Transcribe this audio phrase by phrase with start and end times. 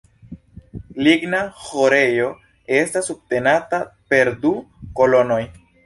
[1.07, 2.31] Ligna ĥorejo
[2.81, 3.83] estas subtenata
[4.15, 4.59] per du
[5.03, 5.45] kolonoj.